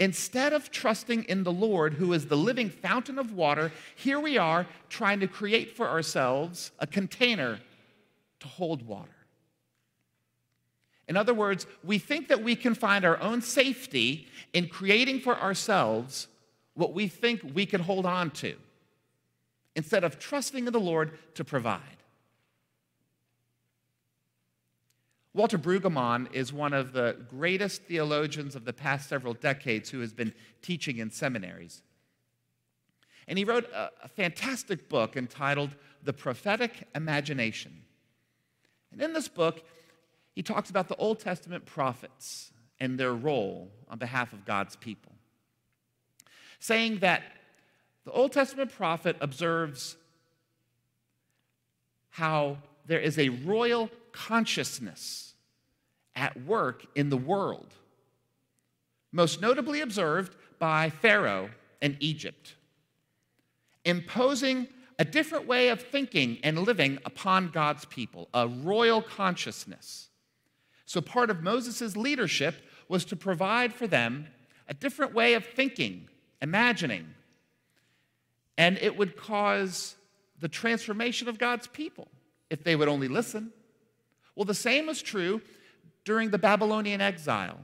Instead 0.00 0.52
of 0.52 0.70
trusting 0.70 1.24
in 1.24 1.42
the 1.42 1.52
Lord, 1.52 1.94
who 1.94 2.12
is 2.12 2.26
the 2.26 2.36
living 2.36 2.70
fountain 2.70 3.18
of 3.18 3.32
water, 3.32 3.72
here 3.96 4.20
we 4.20 4.38
are 4.38 4.66
trying 4.88 5.18
to 5.20 5.26
create 5.26 5.76
for 5.76 5.88
ourselves 5.88 6.70
a 6.78 6.86
container 6.86 7.58
to 8.40 8.46
hold 8.48 8.86
water. 8.86 9.10
In 11.08 11.16
other 11.16 11.34
words, 11.34 11.66
we 11.82 11.98
think 11.98 12.28
that 12.28 12.44
we 12.44 12.54
can 12.54 12.74
find 12.74 13.04
our 13.04 13.20
own 13.20 13.42
safety 13.42 14.28
in 14.52 14.68
creating 14.68 15.20
for 15.20 15.36
ourselves 15.36 16.28
what 16.74 16.92
we 16.92 17.08
think 17.08 17.40
we 17.54 17.66
can 17.66 17.80
hold 17.80 18.06
on 18.06 18.30
to, 18.30 18.54
instead 19.74 20.04
of 20.04 20.18
trusting 20.18 20.66
in 20.66 20.72
the 20.72 20.78
Lord 20.78 21.18
to 21.34 21.44
provide. 21.44 21.97
Walter 25.34 25.58
Brueggemann 25.58 26.32
is 26.32 26.52
one 26.52 26.72
of 26.72 26.92
the 26.92 27.16
greatest 27.28 27.82
theologians 27.82 28.56
of 28.56 28.64
the 28.64 28.72
past 28.72 29.08
several 29.08 29.34
decades 29.34 29.90
who 29.90 30.00
has 30.00 30.12
been 30.12 30.32
teaching 30.62 30.98
in 30.98 31.10
seminaries. 31.10 31.82
And 33.26 33.38
he 33.38 33.44
wrote 33.44 33.70
a, 33.72 33.90
a 34.04 34.08
fantastic 34.08 34.88
book 34.88 35.16
entitled 35.16 35.76
The 36.02 36.14
Prophetic 36.14 36.88
Imagination. 36.94 37.82
And 38.90 39.02
in 39.02 39.12
this 39.12 39.28
book, 39.28 39.62
he 40.34 40.42
talks 40.42 40.70
about 40.70 40.88
the 40.88 40.96
Old 40.96 41.20
Testament 41.20 41.66
prophets 41.66 42.52
and 42.80 42.98
their 42.98 43.12
role 43.12 43.70
on 43.88 43.98
behalf 43.98 44.32
of 44.32 44.44
God's 44.44 44.76
people, 44.76 45.12
saying 46.58 47.00
that 47.00 47.22
the 48.04 48.12
Old 48.12 48.32
Testament 48.32 48.72
prophet 48.72 49.16
observes 49.20 49.96
how 52.10 52.56
there 52.86 53.00
is 53.00 53.18
a 53.18 53.28
royal 53.28 53.90
consciousness 54.12 55.34
at 56.14 56.44
work 56.44 56.86
in 56.94 57.10
the 57.10 57.16
world, 57.16 57.74
most 59.12 59.40
notably 59.40 59.80
observed 59.80 60.34
by 60.58 60.90
Pharaoh 60.90 61.50
and 61.80 61.96
Egypt, 62.00 62.54
imposing 63.84 64.68
a 64.98 65.04
different 65.04 65.46
way 65.46 65.68
of 65.68 65.80
thinking 65.80 66.38
and 66.42 66.58
living 66.58 66.98
upon 67.04 67.50
God's 67.50 67.84
people, 67.84 68.28
a 68.34 68.48
royal 68.48 69.00
consciousness. 69.00 70.08
So, 70.86 71.00
part 71.00 71.30
of 71.30 71.42
Moses' 71.42 71.96
leadership 71.96 72.56
was 72.88 73.04
to 73.06 73.16
provide 73.16 73.72
for 73.72 73.86
them 73.86 74.26
a 74.68 74.74
different 74.74 75.14
way 75.14 75.34
of 75.34 75.44
thinking, 75.44 76.08
imagining, 76.42 77.14
and 78.56 78.76
it 78.78 78.96
would 78.96 79.16
cause 79.16 79.94
the 80.40 80.48
transformation 80.48 81.28
of 81.28 81.38
God's 81.38 81.66
people 81.68 82.08
if 82.50 82.64
they 82.64 82.74
would 82.74 82.88
only 82.88 83.08
listen. 83.08 83.52
Well, 84.38 84.44
the 84.44 84.54
same 84.54 84.86
was 84.86 85.02
true 85.02 85.42
during 86.04 86.30
the 86.30 86.38
Babylonian 86.38 87.00
exile. 87.00 87.58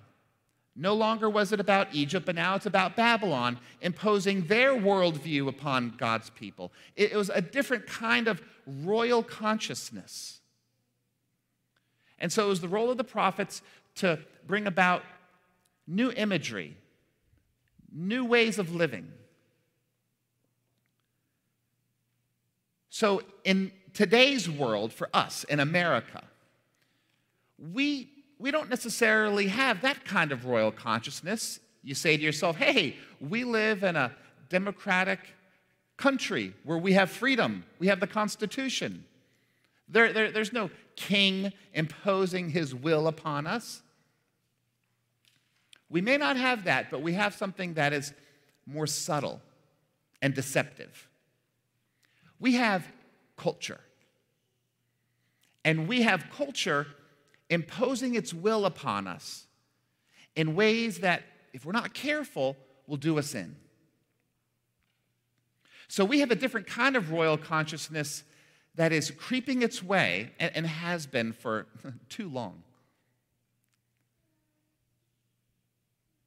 No 0.75 0.95
longer 0.95 1.31
was 1.31 1.53
it 1.53 1.61
about 1.61 1.95
Egypt, 1.95 2.27
but 2.27 2.35
now 2.35 2.57
it's 2.57 2.67
about 2.67 2.97
Babylon 2.97 3.61
imposing 3.81 4.49
their 4.49 4.75
worldview 4.75 5.47
upon 5.47 5.95
God's 5.99 6.31
people. 6.31 6.73
It 6.97 7.15
was 7.15 7.31
a 7.33 7.41
different 7.41 7.87
kind 7.87 8.27
of 8.27 8.43
royal 8.67 9.23
consciousness. 9.23 10.41
And 12.19 12.33
so 12.33 12.47
it 12.47 12.49
was 12.49 12.61
the 12.61 12.67
role 12.67 12.91
of 12.91 12.97
the 12.97 13.05
prophets 13.05 13.63
to 13.97 14.19
bring 14.45 14.67
about 14.67 15.05
new 15.87 16.11
imagery, 16.11 16.77
new 17.93 18.25
ways 18.25 18.59
of 18.59 18.75
living. 18.75 19.13
So, 22.91 23.23
in 23.45 23.71
today's 23.93 24.51
world, 24.51 24.93
for 24.93 25.09
us 25.15 25.45
in 25.45 25.61
America, 25.61 26.25
we 27.59 28.11
we 28.39 28.51
don't 28.51 28.69
necessarily 28.69 29.47
have 29.47 29.83
that 29.83 30.05
kind 30.05 30.33
of 30.33 30.45
royal 30.45 30.73
consciousness. 30.73 31.61
You 31.83 31.95
say 31.95 32.17
to 32.17 32.23
yourself, 32.23 32.57
hey, 32.57 32.97
we 33.21 33.45
live 33.45 33.85
in 33.85 33.97
a 33.97 34.13
democratic 34.49 35.21
country 35.97 36.53
where 36.65 36.79
we 36.79 36.95
have 36.95 37.11
freedom, 37.11 37.65
we 37.79 37.87
have 37.87 38.01
the 38.01 38.07
Constitution. 38.07 39.05
There, 39.89 40.13
there, 40.13 40.31
there's 40.33 40.53
no 40.53 40.71
king 40.97 41.53
imposing 41.73 42.51
his 42.51 42.75
will 42.75 43.07
upon 43.07 43.47
us. 43.47 43.83
We 45.89 46.01
may 46.01 46.17
not 46.17 46.37
have 46.37 46.65
that, 46.65 46.91
but 46.91 47.03
we 47.03 47.13
have 47.13 47.35
something 47.35 47.75
that 47.75 47.93
is 47.93 48.13
more 48.67 48.87
subtle 48.87 49.41
and 50.23 50.35
deceptive. 50.35 51.09
We 52.41 52.55
have 52.55 52.87
culture. 53.37 53.81
And 55.65 55.87
we 55.87 56.03
have 56.03 56.27
culture 56.31 56.87
imposing 57.55 58.15
its 58.15 58.35
will 58.35 58.67
upon 58.67 59.07
us 59.07 59.47
in 60.37 60.55
ways 60.55 60.99
that, 60.99 61.23
if 61.53 61.65
we're 61.65 61.73
not 61.73 61.95
careful, 61.95 62.57
will 62.87 62.97
do 62.97 63.19
us 63.19 63.35
in. 63.35 63.57
So 65.89 66.05
we 66.05 66.21
have 66.21 66.31
a 66.31 66.35
different 66.35 66.67
kind 66.67 66.97
of 66.97 67.13
royal 67.13 67.39
consciousness 67.39 68.25
that 68.75 68.93
is 68.93 69.11
creeping 69.13 69.63
its 69.63 69.83
way 69.83 70.33
and, 70.41 70.67
has 70.67 71.07
been 71.07 71.33
for 71.33 71.67
too 72.09 72.29
long. 72.29 72.63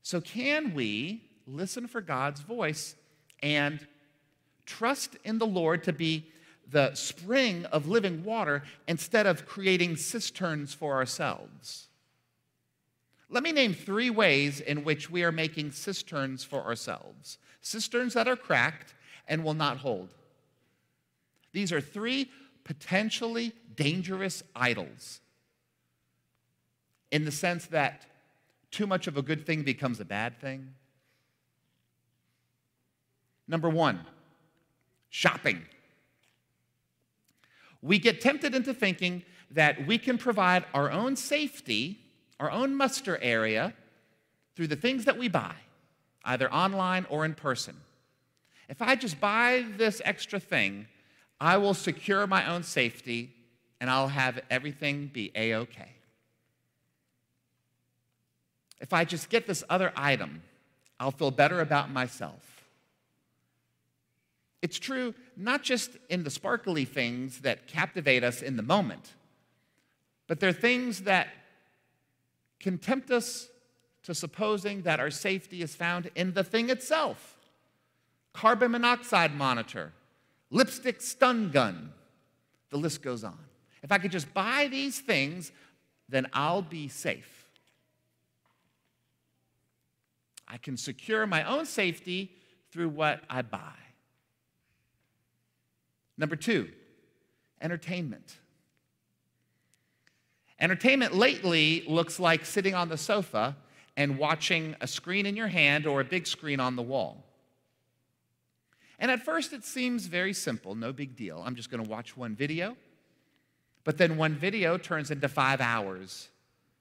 So, 0.01 0.21
can 0.21 0.73
we 0.73 1.23
listen 1.45 1.85
for 1.87 1.99
God's 1.99 2.39
voice 2.39 2.95
and 3.43 3.85
trust 4.65 5.17
in 5.25 5.37
the 5.37 5.45
Lord 5.45 5.83
to 5.83 5.91
be 5.91 6.27
the 6.69 6.93
spring 6.95 7.65
of 7.65 7.87
living 7.87 8.23
water 8.23 8.63
instead 8.87 9.25
of 9.25 9.45
creating 9.45 9.95
cisterns 9.95 10.73
for 10.73 10.95
ourselves? 10.95 11.87
Let 13.29 13.43
me 13.43 13.51
name 13.51 13.73
three 13.73 14.09
ways 14.09 14.59
in 14.61 14.83
which 14.83 15.09
we 15.09 15.23
are 15.23 15.31
making 15.31 15.71
cisterns 15.71 16.43
for 16.43 16.63
ourselves 16.63 17.37
cisterns 17.61 18.13
that 18.13 18.29
are 18.29 18.37
cracked 18.37 18.93
and 19.27 19.43
will 19.43 19.53
not 19.53 19.77
hold. 19.77 20.13
These 21.51 21.73
are 21.73 21.81
three 21.81 22.31
potentially 22.63 23.51
dangerous 23.75 24.41
idols 24.55 25.19
in 27.11 27.25
the 27.25 27.31
sense 27.31 27.65
that 27.67 28.05
too 28.71 28.87
much 28.87 29.07
of 29.07 29.17
a 29.17 29.21
good 29.21 29.45
thing 29.45 29.63
becomes 29.63 29.99
a 29.99 30.05
bad 30.05 30.39
thing. 30.39 30.73
Number 33.47 33.69
one, 33.69 34.01
shopping. 35.09 35.65
We 37.81 37.99
get 37.99 38.21
tempted 38.21 38.55
into 38.55 38.73
thinking 38.73 39.23
that 39.51 39.87
we 39.87 39.97
can 39.97 40.17
provide 40.17 40.65
our 40.73 40.91
own 40.91 41.15
safety, 41.15 41.99
our 42.39 42.51
own 42.51 42.75
muster 42.75 43.17
area, 43.21 43.73
through 44.55 44.67
the 44.67 44.75
things 44.75 45.05
that 45.05 45.17
we 45.17 45.27
buy, 45.27 45.55
either 46.25 46.51
online 46.51 47.05
or 47.09 47.25
in 47.25 47.35
person. 47.35 47.75
If 48.69 48.81
I 48.81 48.95
just 48.95 49.19
buy 49.19 49.65
this 49.77 50.01
extra 50.03 50.39
thing, 50.39 50.87
I 51.39 51.57
will 51.57 51.73
secure 51.73 52.27
my 52.27 52.51
own 52.51 52.63
safety 52.63 53.33
and 53.79 53.89
I'll 53.89 54.07
have 54.07 54.39
everything 54.49 55.09
be 55.13 55.31
A 55.35 55.53
OK. 55.53 55.87
If 58.79 58.93
I 58.93 59.05
just 59.05 59.29
get 59.29 59.47
this 59.47 59.63
other 59.69 59.93
item, 59.95 60.41
I'll 60.99 61.11
feel 61.11 61.31
better 61.31 61.61
about 61.61 61.91
myself. 61.91 62.56
It's 64.61 64.79
true 64.79 65.13
not 65.35 65.63
just 65.63 65.91
in 66.09 66.23
the 66.23 66.29
sparkly 66.29 66.85
things 66.85 67.41
that 67.41 67.67
captivate 67.67 68.23
us 68.23 68.41
in 68.41 68.57
the 68.57 68.63
moment, 68.63 69.13
but 70.27 70.39
they're 70.39 70.51
things 70.51 71.01
that 71.01 71.27
can 72.59 72.77
tempt 72.77 73.11
us 73.11 73.49
to 74.03 74.15
supposing 74.15 74.81
that 74.83 74.99
our 74.99 75.11
safety 75.11 75.61
is 75.61 75.75
found 75.75 76.09
in 76.15 76.33
the 76.33 76.43
thing 76.43 76.69
itself 76.69 77.35
carbon 78.33 78.71
monoxide 78.71 79.33
monitor, 79.33 79.91
lipstick 80.51 81.01
stun 81.01 81.49
gun. 81.49 81.91
The 82.69 82.77
list 82.77 83.01
goes 83.01 83.23
on. 83.23 83.39
If 83.81 83.91
I 83.91 83.97
could 83.97 84.11
just 84.11 84.31
buy 84.33 84.67
these 84.69 84.99
things, 84.99 85.51
then 86.07 86.27
I'll 86.33 86.61
be 86.61 86.87
safe. 86.87 87.45
I 90.47 90.57
can 90.57 90.77
secure 90.77 91.25
my 91.25 91.43
own 91.43 91.65
safety 91.65 92.31
through 92.71 92.89
what 92.89 93.23
I 93.29 93.41
buy. 93.41 93.73
Number 96.17 96.35
two, 96.35 96.69
entertainment. 97.61 98.37
Entertainment 100.59 101.13
lately 101.13 101.83
looks 101.87 102.19
like 102.19 102.45
sitting 102.45 102.73
on 102.73 102.89
the 102.89 102.97
sofa 102.97 103.55
and 103.95 104.17
watching 104.17 104.75
a 104.81 104.87
screen 104.87 105.25
in 105.25 105.35
your 105.35 105.47
hand 105.47 105.85
or 105.85 106.01
a 106.01 106.05
big 106.05 106.25
screen 106.25 106.59
on 106.59 106.75
the 106.75 106.81
wall. 106.81 107.23
And 108.99 109.11
at 109.11 109.23
first, 109.23 109.53
it 109.53 109.63
seems 109.63 110.07
very 110.07 110.33
simple, 110.33 110.73
no 110.73 110.91
big 110.91 111.15
deal. 111.15 111.43
I'm 111.45 111.55
just 111.55 111.69
going 111.69 111.83
to 111.83 111.89
watch 111.89 112.17
one 112.17 112.35
video. 112.35 112.75
But 113.83 113.97
then 113.97 114.17
one 114.17 114.35
video 114.35 114.77
turns 114.77 115.11
into 115.11 115.29
five 115.29 115.61
hours 115.61 116.29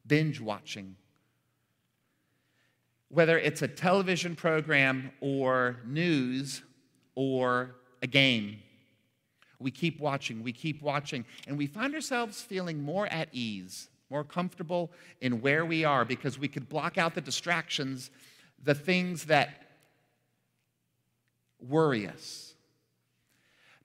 binge 0.07 0.41
watching. 0.41 0.97
Whether 3.09 3.39
it's 3.39 3.63
a 3.63 3.69
television 3.69 4.35
program 4.35 5.13
or 5.21 5.77
news 5.85 6.63
or 7.15 7.77
a 8.03 8.07
game, 8.07 8.59
we 9.59 9.71
keep 9.71 10.01
watching, 10.01 10.43
we 10.43 10.53
keep 10.53 10.83
watching, 10.83 11.25
and 11.47 11.57
we 11.57 11.67
find 11.67 11.95
ourselves 11.95 12.41
feeling 12.41 12.83
more 12.83 13.07
at 13.07 13.29
ease, 13.33 13.89
more 14.11 14.25
comfortable 14.25 14.91
in 15.21 15.41
where 15.41 15.65
we 15.65 15.85
are 15.85 16.05
because 16.05 16.39
we 16.39 16.49
could 16.49 16.69
block 16.69 16.99
out 16.99 17.15
the 17.15 17.21
distractions, 17.21 18.11
the 18.63 18.75
things 18.75 19.25
that 19.25 19.67
worry 21.61 22.07
us. 22.07 22.55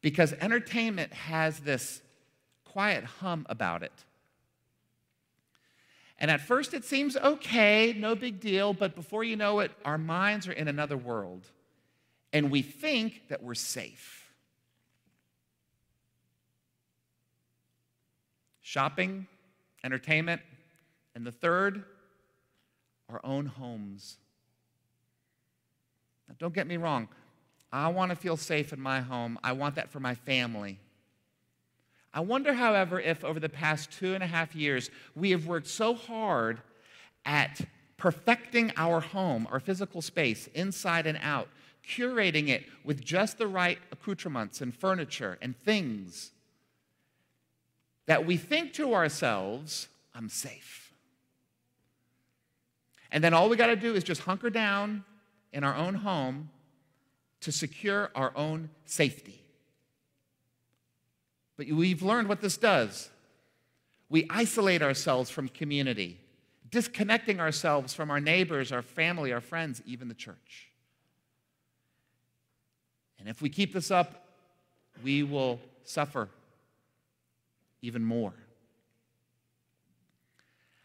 Because 0.01 0.33
entertainment 0.33 1.13
has 1.13 1.59
this 1.59 2.01
quiet 2.65 3.03
hum 3.03 3.45
about 3.49 3.83
it. 3.83 3.93
And 6.17 6.29
at 6.29 6.41
first 6.41 6.73
it 6.73 6.85
seems 6.85 7.17
okay, 7.17 7.93
no 7.93 8.15
big 8.15 8.39
deal, 8.39 8.73
but 8.73 8.95
before 8.95 9.23
you 9.23 9.35
know 9.35 9.59
it, 9.59 9.71
our 9.83 9.97
minds 9.97 10.47
are 10.47 10.51
in 10.51 10.67
another 10.67 10.97
world. 10.97 11.47
And 12.31 12.51
we 12.51 12.61
think 12.61 13.27
that 13.29 13.43
we're 13.43 13.55
safe. 13.55 14.20
Shopping, 18.71 19.27
entertainment, 19.83 20.41
and 21.13 21.27
the 21.27 21.31
third, 21.33 21.83
our 23.09 23.19
own 23.21 23.45
homes. 23.45 24.15
Now, 26.29 26.35
don't 26.39 26.53
get 26.53 26.67
me 26.67 26.77
wrong, 26.77 27.09
I 27.69 27.89
want 27.89 28.11
to 28.11 28.15
feel 28.15 28.37
safe 28.37 28.71
in 28.71 28.79
my 28.79 29.01
home. 29.01 29.37
I 29.43 29.51
want 29.51 29.75
that 29.75 29.91
for 29.91 29.99
my 29.99 30.15
family. 30.15 30.79
I 32.13 32.21
wonder, 32.21 32.53
however, 32.53 32.97
if 32.97 33.25
over 33.25 33.41
the 33.41 33.49
past 33.49 33.91
two 33.91 34.13
and 34.13 34.23
a 34.23 34.27
half 34.27 34.55
years, 34.55 34.89
we 35.17 35.31
have 35.31 35.47
worked 35.47 35.67
so 35.67 35.93
hard 35.93 36.61
at 37.25 37.59
perfecting 37.97 38.71
our 38.77 39.01
home, 39.01 39.49
our 39.51 39.59
physical 39.59 40.01
space, 40.01 40.47
inside 40.53 41.07
and 41.07 41.19
out, 41.21 41.49
curating 41.85 42.47
it 42.47 42.63
with 42.85 43.03
just 43.03 43.37
the 43.37 43.47
right 43.47 43.79
accoutrements 43.91 44.61
and 44.61 44.73
furniture 44.73 45.37
and 45.41 45.57
things, 45.65 46.31
that 48.05 48.25
we 48.25 48.37
think 48.37 48.73
to 48.73 48.93
ourselves, 48.93 49.87
I'm 50.13 50.29
safe. 50.29 50.93
And 53.11 53.23
then 53.23 53.33
all 53.33 53.49
we 53.49 53.57
got 53.57 53.67
to 53.67 53.75
do 53.75 53.93
is 53.93 54.03
just 54.03 54.21
hunker 54.21 54.49
down 54.49 55.03
in 55.51 55.63
our 55.63 55.75
own 55.75 55.95
home 55.95 56.49
to 57.41 57.51
secure 57.51 58.09
our 58.15 58.31
own 58.35 58.69
safety. 58.85 59.41
But 61.57 61.67
we've 61.67 62.01
learned 62.01 62.29
what 62.29 62.41
this 62.41 62.57
does. 62.57 63.09
We 64.09 64.25
isolate 64.29 64.81
ourselves 64.81 65.29
from 65.29 65.47
community, 65.49 66.19
disconnecting 66.69 67.39
ourselves 67.39 67.93
from 67.93 68.09
our 68.09 68.19
neighbors, 68.19 68.71
our 68.71 68.81
family, 68.81 69.33
our 69.33 69.41
friends, 69.41 69.81
even 69.85 70.07
the 70.07 70.13
church. 70.13 70.69
And 73.19 73.29
if 73.29 73.41
we 73.41 73.49
keep 73.49 73.73
this 73.73 73.91
up, 73.91 74.25
we 75.03 75.23
will 75.23 75.59
suffer 75.83 76.29
even 77.81 78.03
more. 78.03 78.33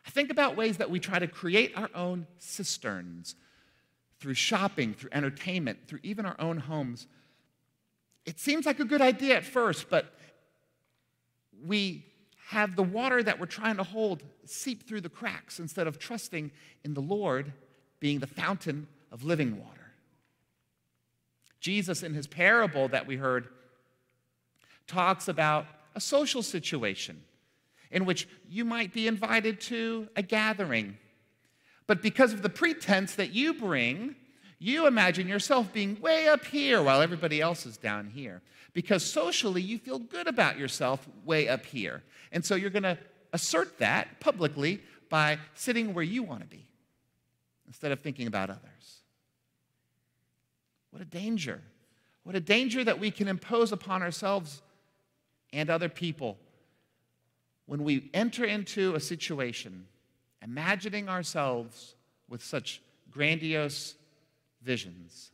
I 0.06 0.10
think 0.10 0.30
about 0.30 0.56
ways 0.56 0.76
that 0.78 0.90
we 0.90 1.00
try 1.00 1.18
to 1.18 1.26
create 1.26 1.72
our 1.76 1.90
own 1.94 2.26
cisterns 2.38 3.34
through 4.20 4.34
shopping, 4.34 4.94
through 4.94 5.10
entertainment, 5.12 5.78
through 5.86 6.00
even 6.02 6.24
our 6.24 6.36
own 6.38 6.58
homes. 6.58 7.06
It 8.24 8.38
seems 8.40 8.66
like 8.66 8.80
a 8.80 8.84
good 8.84 9.02
idea 9.02 9.36
at 9.36 9.44
first, 9.44 9.90
but 9.90 10.14
we 11.64 12.04
have 12.48 12.76
the 12.76 12.82
water 12.82 13.22
that 13.22 13.40
we're 13.40 13.46
trying 13.46 13.76
to 13.76 13.82
hold 13.82 14.22
seep 14.44 14.86
through 14.86 15.00
the 15.00 15.08
cracks 15.08 15.58
instead 15.58 15.86
of 15.86 15.98
trusting 15.98 16.50
in 16.84 16.94
the 16.94 17.00
Lord 17.00 17.52
being 17.98 18.20
the 18.20 18.26
fountain 18.26 18.86
of 19.10 19.24
living 19.24 19.58
water. 19.58 19.92
Jesus, 21.60 22.04
in 22.04 22.14
his 22.14 22.28
parable 22.28 22.86
that 22.88 23.06
we 23.06 23.16
heard, 23.16 23.48
talks 24.86 25.26
about 25.26 25.66
a 25.96 26.00
social 26.00 26.42
situation 26.42 27.20
in 27.90 28.04
which 28.04 28.28
you 28.48 28.64
might 28.64 28.92
be 28.92 29.08
invited 29.08 29.60
to 29.60 30.06
a 30.14 30.22
gathering 30.22 30.96
but 31.86 32.02
because 32.02 32.32
of 32.32 32.42
the 32.42 32.48
pretense 32.48 33.14
that 33.14 33.32
you 33.32 33.54
bring, 33.54 34.16
you 34.58 34.86
imagine 34.86 35.28
yourself 35.28 35.72
being 35.72 36.00
way 36.00 36.28
up 36.28 36.44
here 36.44 36.82
while 36.82 37.00
everybody 37.00 37.40
else 37.40 37.66
is 37.66 37.76
down 37.76 38.08
here. 38.08 38.42
Because 38.72 39.04
socially, 39.04 39.62
you 39.62 39.78
feel 39.78 39.98
good 39.98 40.26
about 40.26 40.58
yourself 40.58 41.06
way 41.24 41.48
up 41.48 41.64
here. 41.64 42.02
And 42.32 42.44
so 42.44 42.54
you're 42.54 42.70
going 42.70 42.82
to 42.82 42.98
assert 43.32 43.78
that 43.78 44.20
publicly 44.20 44.82
by 45.08 45.38
sitting 45.54 45.94
where 45.94 46.04
you 46.04 46.22
want 46.22 46.40
to 46.40 46.46
be 46.46 46.66
instead 47.66 47.92
of 47.92 48.00
thinking 48.00 48.26
about 48.26 48.50
others. 48.50 49.02
What 50.90 51.00
a 51.00 51.06
danger. 51.06 51.62
What 52.24 52.34
a 52.34 52.40
danger 52.40 52.82
that 52.82 52.98
we 52.98 53.10
can 53.10 53.28
impose 53.28 53.70
upon 53.70 54.02
ourselves 54.02 54.62
and 55.56 55.70
other 55.70 55.88
people 55.88 56.36
when 57.64 57.82
we 57.82 58.10
enter 58.14 58.44
into 58.44 58.94
a 58.94 59.00
situation, 59.00 59.86
imagining 60.42 61.08
ourselves 61.08 61.96
with 62.28 62.44
such 62.44 62.80
grandiose 63.10 63.94
visions, 64.62 65.30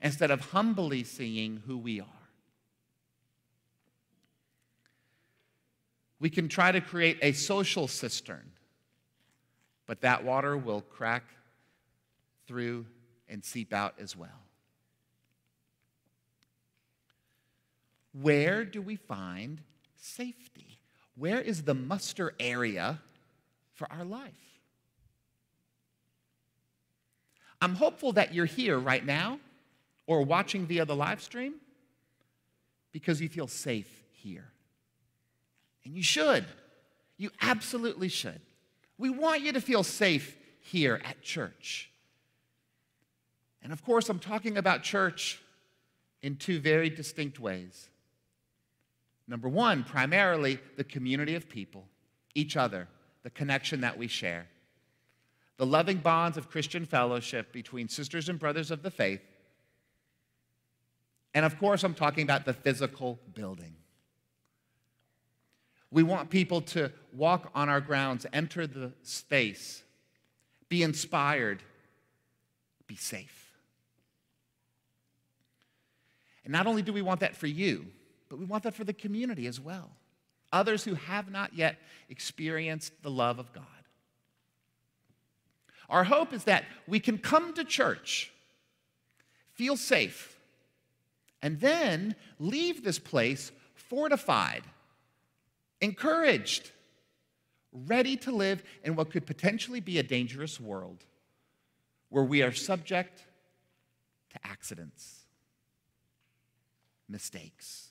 instead 0.00 0.30
of 0.30 0.40
humbly 0.40 1.04
seeing 1.04 1.62
who 1.66 1.76
we 1.76 2.00
are. 2.00 2.06
We 6.20 6.30
can 6.30 6.48
try 6.48 6.72
to 6.72 6.80
create 6.80 7.18
a 7.20 7.32
social 7.32 7.86
cistern, 7.86 8.52
but 9.86 10.00
that 10.02 10.24
water 10.24 10.56
will 10.56 10.80
crack 10.80 11.24
through 12.46 12.86
and 13.28 13.44
seep 13.44 13.72
out 13.74 13.94
as 13.98 14.16
well. 14.16 14.30
Where 18.20 18.64
do 18.64 18.80
we 18.80 18.96
find 18.96 19.60
safety? 19.96 20.78
Where 21.16 21.40
is 21.40 21.62
the 21.62 21.74
muster 21.74 22.34
area 22.38 23.00
for 23.74 23.90
our 23.92 24.04
life? 24.04 24.32
I'm 27.60 27.74
hopeful 27.74 28.12
that 28.12 28.34
you're 28.34 28.46
here 28.46 28.78
right 28.78 29.04
now 29.04 29.40
or 30.06 30.22
watching 30.22 30.66
via 30.66 30.84
the 30.84 30.94
live 30.94 31.22
stream 31.22 31.54
because 32.92 33.20
you 33.20 33.28
feel 33.28 33.48
safe 33.48 34.04
here. 34.12 34.50
And 35.84 35.94
you 35.94 36.02
should. 36.02 36.44
You 37.16 37.30
absolutely 37.40 38.08
should. 38.08 38.40
We 38.98 39.10
want 39.10 39.42
you 39.42 39.52
to 39.52 39.60
feel 39.60 39.82
safe 39.82 40.36
here 40.60 41.00
at 41.04 41.20
church. 41.22 41.90
And 43.62 43.72
of 43.72 43.84
course, 43.84 44.08
I'm 44.08 44.18
talking 44.18 44.56
about 44.56 44.82
church 44.82 45.40
in 46.22 46.36
two 46.36 46.60
very 46.60 46.90
distinct 46.90 47.40
ways. 47.40 47.88
Number 49.26 49.48
one, 49.48 49.84
primarily 49.84 50.58
the 50.76 50.84
community 50.84 51.34
of 51.34 51.48
people, 51.48 51.86
each 52.34 52.56
other, 52.56 52.88
the 53.22 53.30
connection 53.30 53.80
that 53.80 53.96
we 53.96 54.06
share, 54.06 54.46
the 55.56 55.66
loving 55.66 55.98
bonds 55.98 56.36
of 56.36 56.50
Christian 56.50 56.84
fellowship 56.84 57.52
between 57.52 57.88
sisters 57.88 58.28
and 58.28 58.38
brothers 58.38 58.70
of 58.70 58.82
the 58.82 58.90
faith. 58.90 59.22
And 61.32 61.44
of 61.44 61.58
course, 61.58 61.82
I'm 61.84 61.94
talking 61.94 62.22
about 62.22 62.44
the 62.44 62.52
physical 62.52 63.18
building. 63.34 63.76
We 65.90 66.02
want 66.02 66.28
people 66.28 66.60
to 66.62 66.90
walk 67.12 67.50
on 67.54 67.68
our 67.68 67.80
grounds, 67.80 68.26
enter 68.32 68.66
the 68.66 68.92
space, 69.02 69.84
be 70.68 70.82
inspired, 70.82 71.62
be 72.86 72.96
safe. 72.96 73.52
And 76.44 76.52
not 76.52 76.66
only 76.66 76.82
do 76.82 76.92
we 76.92 77.00
want 77.00 77.20
that 77.20 77.36
for 77.36 77.46
you, 77.46 77.86
but 78.34 78.40
we 78.40 78.46
want 78.46 78.64
that 78.64 78.74
for 78.74 78.82
the 78.82 78.92
community 78.92 79.46
as 79.46 79.60
well. 79.60 79.92
Others 80.52 80.82
who 80.82 80.94
have 80.94 81.30
not 81.30 81.54
yet 81.54 81.76
experienced 82.08 82.92
the 83.00 83.10
love 83.10 83.38
of 83.38 83.52
God. 83.52 83.62
Our 85.88 86.02
hope 86.02 86.32
is 86.32 86.42
that 86.42 86.64
we 86.88 86.98
can 86.98 87.16
come 87.16 87.54
to 87.54 87.62
church, 87.62 88.32
feel 89.52 89.76
safe, 89.76 90.36
and 91.42 91.60
then 91.60 92.16
leave 92.40 92.82
this 92.82 92.98
place 92.98 93.52
fortified 93.76 94.64
encouraged, 95.80 96.72
ready 97.72 98.16
to 98.16 98.32
live 98.32 98.64
in 98.82 98.96
what 98.96 99.12
could 99.12 99.26
potentially 99.26 99.78
be 99.78 100.00
a 100.00 100.02
dangerous 100.02 100.58
world 100.58 101.04
where 102.08 102.24
we 102.24 102.42
are 102.42 102.50
subject 102.50 103.22
to 104.30 104.44
accidents, 104.44 105.20
mistakes, 107.08 107.90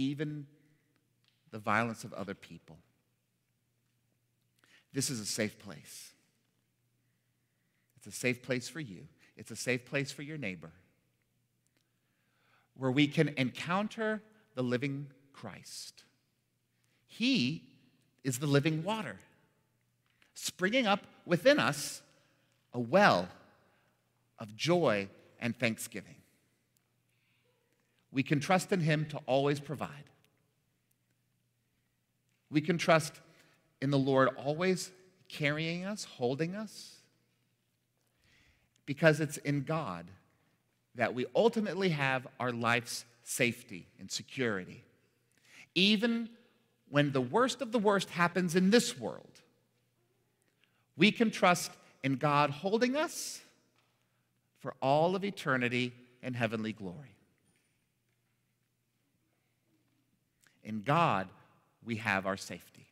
even 0.00 0.46
the 1.50 1.58
violence 1.58 2.04
of 2.04 2.12
other 2.12 2.34
people. 2.34 2.78
This 4.92 5.10
is 5.10 5.20
a 5.20 5.26
safe 5.26 5.58
place. 5.58 6.12
It's 7.96 8.06
a 8.06 8.18
safe 8.18 8.42
place 8.42 8.68
for 8.68 8.80
you. 8.80 9.06
It's 9.36 9.50
a 9.50 9.56
safe 9.56 9.84
place 9.84 10.10
for 10.10 10.22
your 10.22 10.38
neighbor 10.38 10.72
where 12.74 12.90
we 12.90 13.06
can 13.06 13.28
encounter 13.36 14.22
the 14.54 14.62
living 14.62 15.06
Christ. 15.32 16.04
He 17.06 17.64
is 18.24 18.38
the 18.38 18.46
living 18.46 18.82
water, 18.82 19.16
springing 20.34 20.86
up 20.86 21.00
within 21.26 21.58
us 21.58 22.00
a 22.72 22.80
well 22.80 23.28
of 24.38 24.56
joy 24.56 25.08
and 25.40 25.56
thanksgiving. 25.56 26.19
We 28.12 28.22
can 28.22 28.40
trust 28.40 28.72
in 28.72 28.80
Him 28.80 29.06
to 29.10 29.18
always 29.26 29.60
provide. 29.60 30.04
We 32.50 32.60
can 32.60 32.78
trust 32.78 33.14
in 33.80 33.90
the 33.90 33.98
Lord 33.98 34.28
always 34.36 34.90
carrying 35.28 35.84
us, 35.84 36.04
holding 36.04 36.54
us, 36.54 36.96
because 38.86 39.20
it's 39.20 39.36
in 39.38 39.62
God 39.62 40.06
that 40.96 41.14
we 41.14 41.26
ultimately 41.36 41.90
have 41.90 42.26
our 42.40 42.50
life's 42.50 43.04
safety 43.22 43.86
and 44.00 44.10
security. 44.10 44.82
Even 45.76 46.28
when 46.88 47.12
the 47.12 47.20
worst 47.20 47.62
of 47.62 47.70
the 47.70 47.78
worst 47.78 48.10
happens 48.10 48.56
in 48.56 48.70
this 48.70 48.98
world, 48.98 49.40
we 50.96 51.12
can 51.12 51.30
trust 51.30 51.70
in 52.02 52.16
God 52.16 52.50
holding 52.50 52.96
us 52.96 53.40
for 54.58 54.74
all 54.82 55.14
of 55.14 55.24
eternity 55.24 55.92
in 56.22 56.34
heavenly 56.34 56.72
glory. 56.72 57.14
In 60.64 60.82
God, 60.82 61.28
we 61.84 61.96
have 61.96 62.26
our 62.26 62.36
safety. 62.36 62.86